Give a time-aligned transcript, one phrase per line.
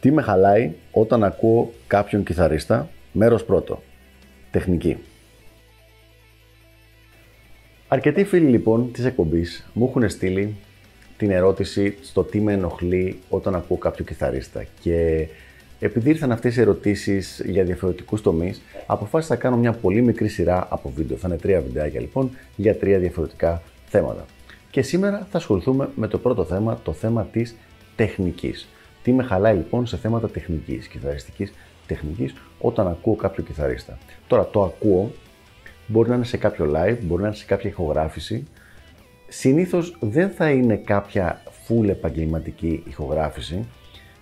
[0.00, 3.82] Τι με χαλάει όταν ακούω κάποιον κιθαρίστα, μέρος πρώτο,
[4.50, 4.96] τεχνική.
[7.88, 10.54] Αρκετοί φίλοι λοιπόν της εκπομπής μου έχουν στείλει
[11.16, 15.28] την ερώτηση στο τι με ενοχλεί όταν ακούω κάποιο κιθαρίστα και
[15.80, 20.66] επειδή ήρθαν αυτές οι ερωτήσεις για διαφορετικούς τομείς, αποφάσισα να κάνω μια πολύ μικρή σειρά
[20.70, 21.16] από βίντεο.
[21.16, 24.24] Θα είναι τρία βιντεάκια λοιπόν για τρία διαφορετικά θέματα.
[24.70, 27.56] Και σήμερα θα ασχοληθούμε με το πρώτο θέμα, το θέμα της
[27.96, 28.68] τεχνικής.
[29.06, 31.52] Τι με χαλάει λοιπόν σε θέματα τεχνικής, κιθαριστικής
[31.86, 33.98] τεχνικής, όταν ακούω κάποιο κιθαρίστα.
[34.26, 35.12] Τώρα το ακούω,
[35.86, 38.46] μπορεί να είναι σε κάποιο live, μπορεί να είναι σε κάποια ηχογράφηση.
[39.28, 43.66] Συνήθως δεν θα είναι κάποια full επαγγελματική ηχογράφηση,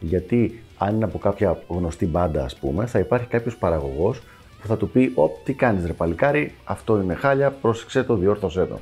[0.00, 4.22] γιατί αν είναι από κάποια γνωστή μπάντα ας πούμε, θα υπάρχει κάποιος παραγωγός
[4.60, 8.66] που θα του πει «Ωπ, τι κάνεις ρε παλικάρι, αυτό είναι χάλια, πρόσεξε το, διόρθωσέ
[8.66, 8.78] το».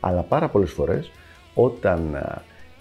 [0.00, 1.10] Αλλά πάρα πολλές φορές
[1.54, 2.18] όταν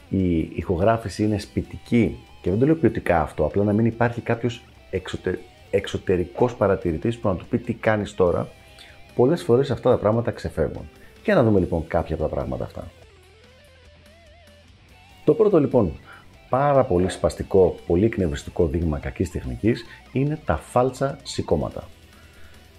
[0.09, 4.63] η ηχογράφηση είναι σπιτική και δεν το λέω ποιοτικά αυτό, απλά να μην υπάρχει κάποιος
[4.89, 5.39] εξωτε...
[5.69, 8.47] εξωτερικός παρατηρητής που να του πει τι κάνεις τώρα,
[9.15, 10.89] πολλές φορές αυτά τα πράγματα ξεφεύγουν.
[11.23, 12.87] Και να δούμε λοιπόν κάποια από τα πράγματα αυτά.
[15.25, 15.99] Το πρώτο λοιπόν
[16.49, 21.83] πάρα πολύ σπαστικό, πολύ εκνευριστικό δείγμα κακής τεχνικής είναι τα φάλτσα σηκώματα.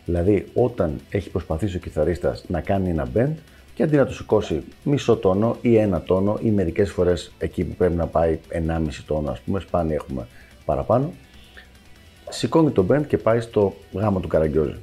[0.05, 3.34] Δηλαδή, όταν έχει προσπαθήσει ο κιθαρίστας να κάνει ένα bend
[3.81, 7.75] και αντί να του σηκώσει μισό τόνο ή ένα τόνο ή μερικές φορές εκεί που
[7.75, 10.27] πρέπει να πάει 1,5 τόνο, ας πούμε, σπάνια έχουμε
[10.64, 11.12] παραπάνω,
[12.28, 14.77] σηκώνει το bend και πάει στο γάμο του καραγκιόζη.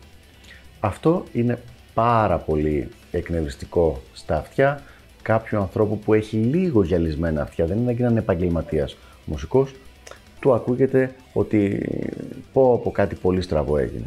[0.80, 1.60] Αυτό είναι
[1.94, 4.82] πάρα πολύ εκνευριστικό στα αυτιά
[5.22, 9.74] κάποιου ανθρώπου που έχει λίγο γυαλισμένα αυτιά, δεν είναι να είναι επαγγελματίας μουσικός,
[10.40, 11.90] του ακούγεται ότι
[12.54, 14.06] πω από κάτι πολύ στραβό έγινε.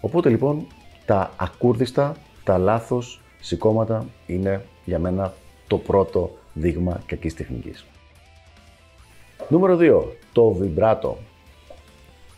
[0.00, 0.66] Οπότε λοιπόν
[1.06, 5.34] τα ακούρδιστα, τα λάθος σηκώματα είναι για μένα
[5.66, 7.84] το πρώτο δείγμα κακής τεχνικής.
[9.48, 10.02] Νούμερο 2.
[10.32, 11.18] Το βιμπράτο.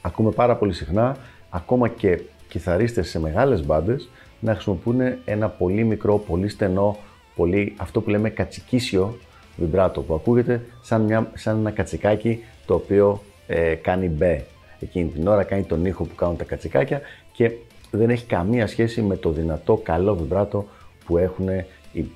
[0.00, 1.16] Ακούμε πάρα πολύ συχνά,
[1.50, 4.09] ακόμα και κιθαρίστες σε μεγάλες μπάντες,
[4.41, 6.97] να χρησιμοποιούν ένα πολύ μικρό, πολύ στενό,
[7.37, 9.19] πολύ αυτό που λέμε κατσικίσιο
[9.56, 14.45] βιμπράτο, που ακούγεται σαν, μια, σαν ένα κατσικάκι το οποίο ε, κάνει μπε.
[14.81, 17.00] Εκείνη την ώρα κάνει τον ήχο που κάνουν τα κατσικάκια
[17.33, 17.53] και
[17.91, 20.66] δεν έχει καμία σχέση με το δυνατό καλό βιμπράτο
[21.06, 21.49] που έχουν
[21.93, 22.11] οι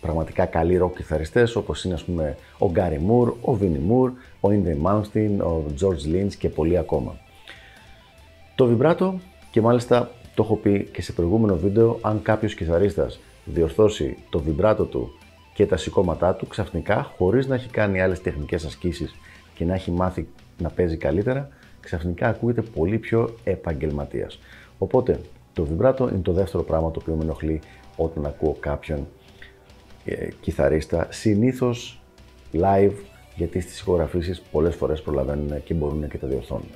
[0.00, 4.50] πραγματικά καλοί ροκ κιθαριστές όπως είναι ας πούμε ο Γκάρι Μουρ, ο Βίνι Μουρ, ο
[4.50, 7.18] Ινδε Μάουνστιν, ο George Lynch και πολλοί ακόμα.
[8.54, 14.16] Το βιμπράτο και μάλιστα το έχω πει και σε προηγούμενο βίντεο αν κάποιος κιθαρίστας διορθώσει
[14.30, 15.10] το βιμπράτο του
[15.54, 19.14] και τα σηκώματά του ξαφνικά χωρίς να έχει κάνει άλλες τεχνικές ασκήσεις
[19.54, 20.28] και να έχει μάθει
[20.58, 21.48] να παίζει καλύτερα
[21.80, 24.38] ξαφνικά ακούγεται πολύ πιο επαγγελματίας.
[24.78, 25.20] Οπότε
[25.58, 27.60] το βιμπράτο είναι το δεύτερο πράγμα το οποίο με ενοχλεί
[27.96, 29.06] όταν ακούω κάποιον
[30.04, 32.00] ε, κιθαρίστα, συνήθως
[32.52, 32.92] live,
[33.34, 36.68] γιατί στις ηχογραφήσεις πολλές φορές προλαβαίνουν και μπορούν και τα διορθώνουν.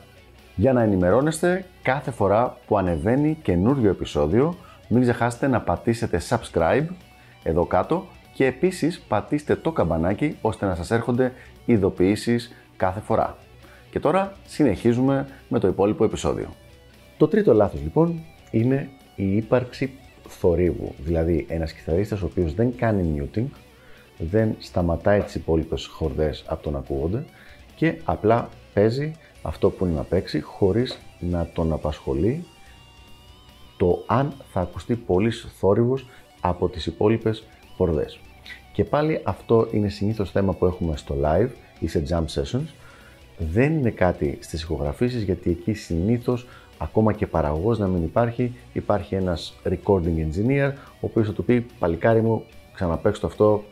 [0.57, 4.55] Για να ενημερώνεστε κάθε φορά που ανεβαίνει καινούριο επεισόδιο,
[4.89, 6.87] μην ξεχάσετε να πατήσετε subscribe
[7.43, 11.33] εδώ κάτω και επίσης πατήστε το καμπανάκι ώστε να σας έρχονται
[11.65, 13.37] ειδοποιήσεις κάθε φορά.
[13.91, 16.49] Και τώρα συνεχίζουμε με το υπόλοιπο επεισόδιο.
[17.17, 18.21] Το τρίτο λάθος λοιπόν
[18.53, 19.91] είναι η ύπαρξη
[20.29, 20.95] θορύβου.
[20.99, 23.47] Δηλαδή ένας κιθαρίστας ο οποίος δεν κάνει muting,
[24.19, 27.25] δεν σταματάει τις υπόλοιπες χορδές από το να ακούγονται
[27.77, 32.45] και απλά παίζει αυτό που είναι να παίξει χωρίς να τον απασχολεί
[33.77, 36.07] το αν θα ακουστεί πολύ θόρυβος
[36.41, 37.45] από τις υπόλοιπες
[37.77, 38.19] χορδές.
[38.73, 41.49] Και πάλι αυτό είναι συνήθως θέμα που έχουμε στο live
[41.79, 42.67] ή σε jump sessions.
[43.39, 46.47] Δεν είναι κάτι στις ηχογραφήσεις γιατί εκεί συνήθως
[46.83, 51.67] ακόμα και παραγωγός να μην υπάρχει, υπάρχει ένας recording engineer, ο οποίος θα του πει
[51.79, 52.45] «Παλικάρι μου,
[52.75, 53.65] ξαναπαίξω αυτό,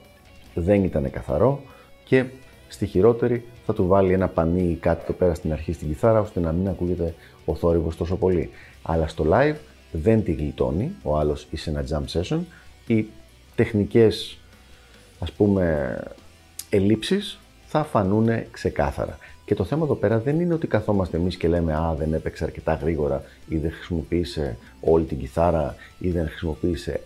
[0.55, 1.61] δεν ήταν καθαρό»
[2.05, 2.25] και
[2.69, 6.21] στη χειρότερη θα του βάλει ένα πανί ή κάτι το πέρα στην αρχή στην κιθάρα,
[6.21, 7.15] ώστε να μην ακούγεται
[7.45, 8.51] ο θόρυβος τόσο πολύ.
[8.83, 9.57] Αλλά στο live
[9.93, 12.39] δεν τη γλιτώνει ο άλλος ή σε ένα jump session,
[12.87, 13.07] οι
[13.55, 14.39] τεχνικές
[15.19, 15.99] ας πούμε
[16.71, 19.19] ελλείψεις θα φανούν ξεκάθαρα.
[19.51, 22.45] Και το θέμα εδώ πέρα δεν είναι ότι καθόμαστε εμείς και λέμε Α, δεν έπαιξε
[22.45, 27.01] αρκετά γρήγορα ή δεν χρησιμοποίησε όλη την κιθάρα ή δεν χρησιμοποίησε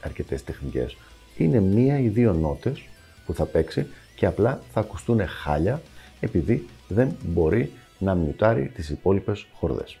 [0.00, 0.96] αρκετές τεχνικές.
[1.36, 2.88] Είναι μία ή δύο νότες
[3.26, 5.82] που θα παίξει και απλά θα ακουστούν χάλια
[6.20, 9.96] επειδή δεν μπορεί να μιουτάρει τις υπόλοιπες χορδές.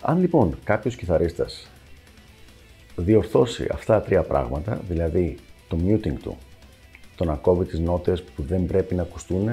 [0.00, 1.70] Αν λοιπόν κάποιος κιθαρίστας
[2.96, 5.36] διορθώσει αυτά τα τρία πράγματα, δηλαδή
[5.68, 6.36] το muting του,
[7.16, 9.48] το να κόβει τις νότες που δεν πρέπει να ακουστούν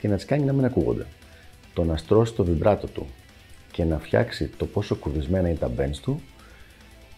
[0.00, 1.06] και να τις κάνει να μην ακούγονται,
[1.74, 3.06] το να στρώσει το βιμπράτο του
[3.72, 6.22] και να φτιάξει το πόσο κουρδισμένα είναι τα bends του,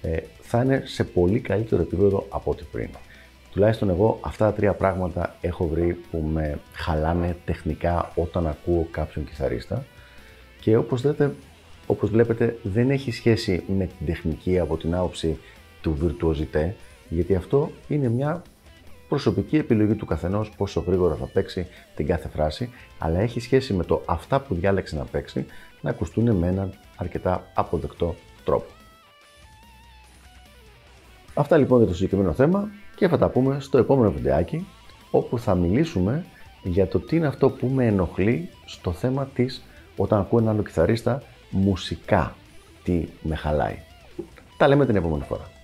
[0.02, 2.88] ε, θα είναι σε πολύ καλύτερο επίπεδο από ό,τι πριν.
[3.52, 9.24] Τουλάχιστον εγώ αυτά τα τρία πράγματα έχω βρει που με χαλάνε τεχνικά όταν ακούω κάποιον
[9.24, 9.84] κιθαρίστα
[10.60, 11.34] και όπως δείτε,
[11.86, 15.38] όπως βλέπετε δεν έχει σχέση με την τεχνική από την άποψη
[15.80, 16.76] του βιρτουοζητέ
[17.08, 18.42] γιατί αυτό είναι μια
[19.10, 23.84] προσωπική επιλογή του καθενός πόσο γρήγορα θα παίξει την κάθε φράση αλλά έχει σχέση με
[23.84, 25.46] το αυτά που διάλεξε να παίξει
[25.80, 28.14] να ακουστούν με έναν αρκετά αποδεκτό
[28.44, 28.66] τρόπο.
[31.34, 34.66] Αυτά λοιπόν για το συγκεκριμένο θέμα και θα τα πούμε στο επόμενο βιντεάκι
[35.10, 36.24] όπου θα μιλήσουμε
[36.62, 39.64] για το τι είναι αυτό που με ενοχλεί στο θέμα της
[39.96, 42.34] όταν ακούω έναν άλλο κιθαρίστα μουσικά
[42.82, 43.78] τι με χαλάει.
[44.56, 45.59] Τα λέμε την επόμενη φορά.